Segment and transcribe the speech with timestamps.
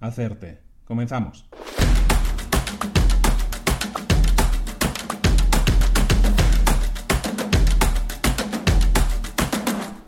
[0.00, 0.58] hacerte.
[0.84, 1.48] Comenzamos.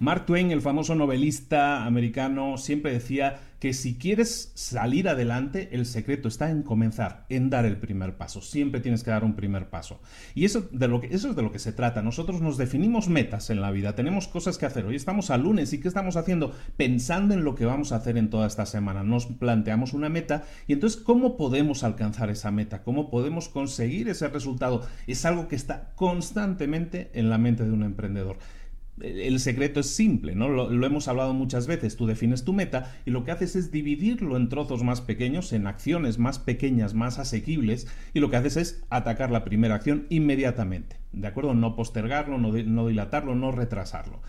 [0.00, 6.28] Mark Twain, el famoso novelista americano, siempre decía que si quieres salir adelante, el secreto
[6.28, 8.40] está en comenzar, en dar el primer paso.
[8.40, 10.00] Siempre tienes que dar un primer paso.
[10.36, 10.70] Y eso, es
[11.34, 12.00] de lo que se trata.
[12.00, 14.86] Nosotros nos definimos metas en la vida, tenemos cosas que hacer.
[14.86, 16.52] Hoy estamos a lunes y ¿qué estamos haciendo?
[16.76, 19.02] Pensando en lo que vamos a hacer en toda esta semana.
[19.02, 22.84] Nos planteamos una meta y entonces, ¿cómo podemos alcanzar esa meta?
[22.84, 24.86] ¿Cómo podemos conseguir ese resultado?
[25.08, 28.38] Es algo que está constantemente en la mente de un emprendedor
[29.00, 30.48] el secreto es simple, ¿no?
[30.48, 31.96] Lo, hemos hablado muchas veces.
[31.96, 35.66] Tú defines tu meta y lo que haces es dividirlo en trozos más pequeños, en
[35.66, 40.96] acciones más pequeñas, más asequibles, y lo que haces es atacar la primera acción inmediatamente.
[41.12, 41.54] ¿De acuerdo?
[41.54, 44.20] No postergarlo, no, no dilatarlo, no retrasarlo.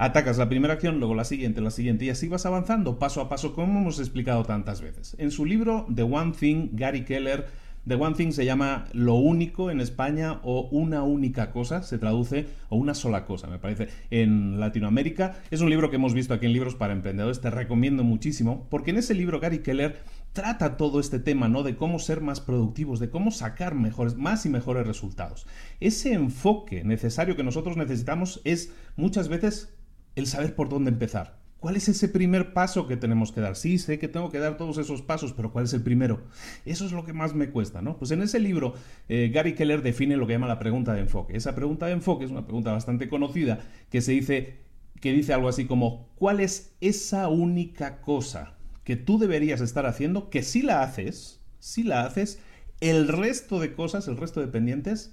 [0.00, 3.28] Atacas la primera acción, luego la siguiente, la siguiente, y así vas avanzando paso a
[3.28, 5.16] paso, como hemos explicado tantas veces.
[5.18, 7.46] En su libro The One Thing, Gary Keller
[7.88, 12.46] The One Thing se llama Lo único en España o una única cosa, se traduce,
[12.68, 15.36] o una sola cosa, me parece, en Latinoamérica.
[15.50, 18.90] Es un libro que hemos visto aquí en Libros para Emprendedores, te recomiendo muchísimo, porque
[18.90, 20.00] en ese libro Gary Keller
[20.34, 21.62] trata todo este tema, ¿no?
[21.62, 25.46] De cómo ser más productivos, de cómo sacar mejores, más y mejores resultados.
[25.80, 29.74] Ese enfoque necesario que nosotros necesitamos es muchas veces
[30.14, 31.37] el saber por dónde empezar.
[31.60, 33.56] ¿Cuál es ese primer paso que tenemos que dar?
[33.56, 36.22] Sí, sé que tengo que dar todos esos pasos, pero ¿cuál es el primero?
[36.64, 37.98] Eso es lo que más me cuesta, ¿no?
[37.98, 38.74] Pues en ese libro,
[39.08, 41.36] eh, Gary Keller define lo que llama la pregunta de enfoque.
[41.36, 43.58] Esa pregunta de enfoque es una pregunta bastante conocida
[43.90, 44.58] que se dice,
[45.00, 48.54] que dice algo así como, ¿cuál es esa única cosa
[48.84, 52.40] que tú deberías estar haciendo que si la haces, si la haces,
[52.80, 55.12] el resto de cosas, el resto de pendientes,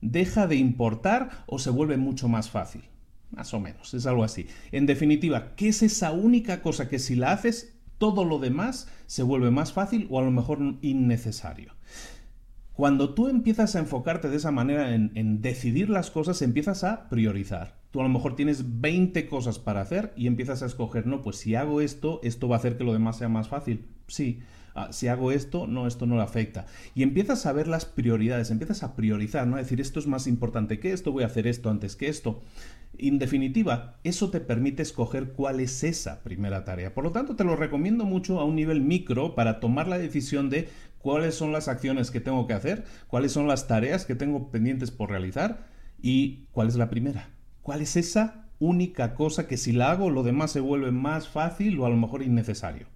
[0.00, 2.82] deja de importar o se vuelve mucho más fácil?
[3.32, 4.46] Más o menos, es algo así.
[4.70, 9.22] En definitiva, ¿qué es esa única cosa que si la haces, todo lo demás se
[9.22, 11.72] vuelve más fácil o a lo mejor innecesario?
[12.74, 17.76] Cuando tú empiezas a enfocarte de esa manera en, decidir las cosas, empiezas a priorizar.
[17.90, 21.36] Tú a lo mejor tienes 20 cosas para hacer y empiezas a escoger, no, pues
[21.36, 23.86] si hago esto, esto va a hacer que lo demás sea más fácil.
[24.06, 24.40] Sí,
[24.74, 26.64] ah, si hago esto, no, esto no le afecta.
[26.94, 29.56] Y empiezas a ver las prioridades, empiezas a priorizar, ¿no?
[29.56, 32.40] A decir, esto es más importante que esto, voy a hacer esto antes que esto.
[32.98, 36.94] En definitiva, eso te permite escoger cuál es esa primera tarea.
[36.94, 40.50] Por lo tanto, te lo recomiendo mucho a un nivel micro para tomar la decisión
[40.50, 44.50] de cuáles son las acciones que tengo que hacer, cuáles son las tareas que tengo
[44.50, 45.66] pendientes por realizar
[46.00, 47.30] y cuál es la primera.
[47.62, 51.78] ¿Cuál es esa única cosa que si la hago lo demás se vuelve más fácil
[51.80, 52.91] o a lo mejor innecesario?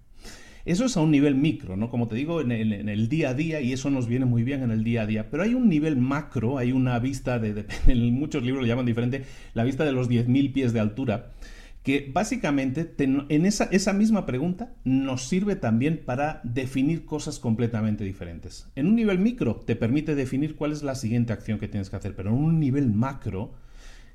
[0.67, 1.89] Eso es a un nivel micro, ¿no?
[1.89, 4.71] Como te digo, en el, día a día, y eso nos viene muy bien en
[4.71, 5.29] el día a día.
[5.31, 9.23] Pero hay un nivel macro, hay una vista de, en muchos libros lo llaman diferente,
[9.53, 11.31] la vista de los 10.000 pies de altura,
[11.83, 18.67] que básicamente en esa, esa misma pregunta nos sirve también para definir cosas completamente diferentes.
[18.75, 21.95] En un nivel micro te permite definir cuál es la siguiente acción que tienes que
[21.95, 23.53] hacer, pero en un nivel macro,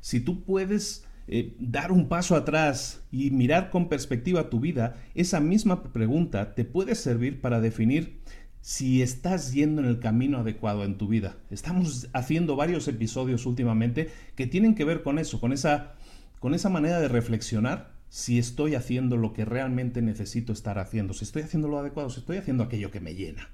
[0.00, 5.40] si tú puedes eh, dar un paso atrás y mirar con perspectiva tu vida, esa
[5.40, 8.20] misma pregunta te puede servir para definir
[8.60, 11.36] si estás yendo en el camino adecuado en tu vida.
[11.50, 15.94] Estamos haciendo varios episodios últimamente que tienen que ver con eso, con esa,
[16.38, 21.24] con esa manera de reflexionar si estoy haciendo lo que realmente necesito estar haciendo, si
[21.24, 23.50] estoy haciendo lo adecuado, si estoy haciendo aquello que me llena.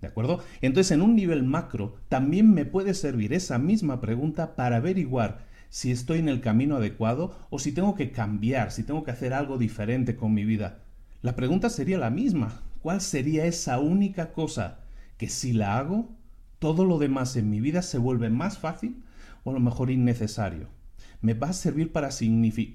[0.00, 0.42] ¿De acuerdo?
[0.60, 5.90] Entonces, en un nivel macro, también me puede servir esa misma pregunta para averiguar si
[5.90, 9.58] estoy en el camino adecuado o si tengo que cambiar, si tengo que hacer algo
[9.58, 10.82] diferente con mi vida.
[11.22, 12.62] La pregunta sería la misma.
[12.80, 14.80] ¿Cuál sería esa única cosa
[15.16, 16.08] que si la hago,
[16.58, 19.02] todo lo demás en mi vida se vuelve más fácil
[19.44, 20.68] o a lo mejor innecesario?
[21.20, 22.10] Me va a servir para,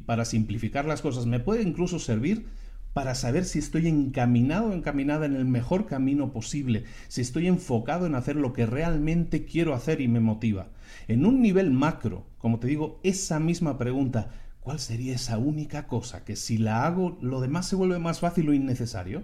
[0.05, 2.45] para simplificar las cosas, me puede incluso servir
[2.93, 8.05] para saber si estoy encaminado o encaminada en el mejor camino posible, si estoy enfocado
[8.05, 10.69] en hacer lo que realmente quiero hacer y me motiva.
[11.07, 14.29] En un nivel macro, como te digo, esa misma pregunta,
[14.59, 18.49] ¿cuál sería esa única cosa que si la hago lo demás se vuelve más fácil
[18.49, 19.23] o innecesario?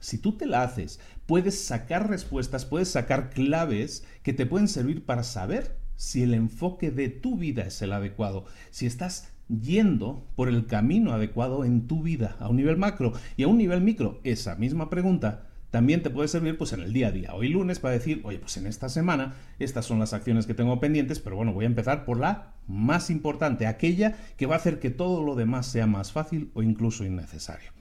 [0.00, 5.06] Si tú te la haces, puedes sacar respuestas, puedes sacar claves que te pueden servir
[5.06, 10.48] para saber si el enfoque de tu vida es el adecuado, si estás yendo por
[10.48, 14.20] el camino adecuado en tu vida a un nivel macro y a un nivel micro.
[14.24, 17.34] Esa misma pregunta también te puede servir pues en el día a día.
[17.34, 20.78] Hoy lunes para decir, oye, pues en esta semana estas son las acciones que tengo
[20.78, 24.78] pendientes, pero bueno, voy a empezar por la más importante, aquella que va a hacer
[24.78, 27.72] que todo lo demás sea más fácil o incluso innecesario.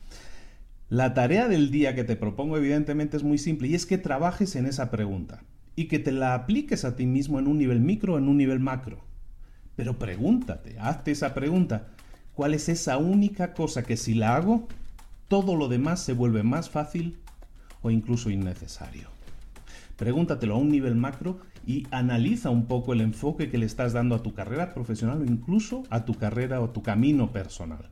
[0.90, 4.56] La tarea del día que te propongo evidentemente es muy simple y es que trabajes
[4.56, 5.44] en esa pregunta
[5.76, 8.38] y que te la apliques a ti mismo en un nivel micro o en un
[8.38, 9.06] nivel macro.
[9.76, 11.88] Pero pregúntate, hazte esa pregunta.
[12.34, 14.68] ¿Cuál es esa única cosa que si la hago,
[15.28, 17.18] todo lo demás se vuelve más fácil
[17.82, 19.10] o incluso innecesario?
[19.98, 24.16] Pregúntatelo a un nivel macro y analiza un poco el enfoque que le estás dando
[24.16, 27.90] a tu carrera profesional o incluso a tu carrera o tu camino personal.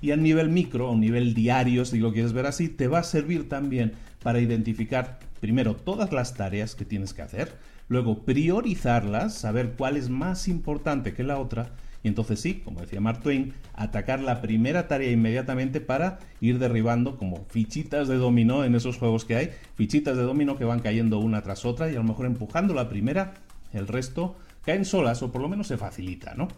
[0.00, 2.98] Y a nivel micro, a un nivel diario, si lo quieres ver así, te va
[2.98, 3.92] a servir también
[4.22, 7.52] para identificar primero todas las tareas que tienes que hacer,
[7.88, 11.72] luego priorizarlas, saber cuál es más importante que la otra,
[12.04, 17.16] y entonces sí, como decía Mark Twain, atacar la primera tarea inmediatamente para ir derribando
[17.16, 21.18] como fichitas de dominó en esos juegos que hay, fichitas de dominó que van cayendo
[21.18, 23.32] una tras otra y a lo mejor empujando la primera,
[23.72, 26.48] el resto caen solas o por lo menos se facilita, ¿no?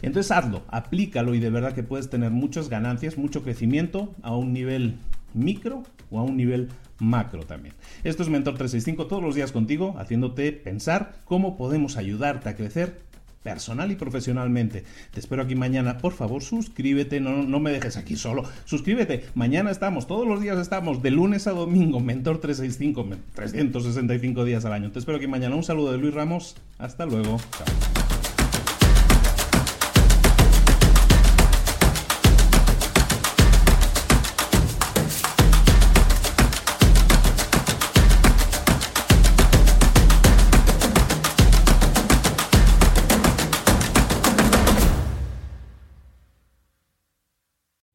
[0.00, 4.54] Entonces hazlo, aplícalo y de verdad que puedes tener muchas ganancias, mucho crecimiento a un
[4.54, 4.96] nivel
[5.36, 6.68] micro o a un nivel
[6.98, 7.74] macro también.
[8.04, 13.06] Esto es Mentor 365 todos los días contigo, haciéndote pensar cómo podemos ayudarte a crecer
[13.46, 14.82] personal y profesionalmente.
[15.12, 15.98] Te espero aquí mañana.
[15.98, 18.42] Por favor, suscríbete, no, no me dejes aquí solo.
[18.64, 19.24] Suscríbete.
[19.36, 24.72] Mañana estamos, todos los días estamos, de lunes a domingo, Mentor 365, 365 días al
[24.72, 24.90] año.
[24.90, 25.54] Te espero aquí mañana.
[25.54, 26.56] Un saludo de Luis Ramos.
[26.78, 27.38] Hasta luego.
[27.56, 27.95] Chao.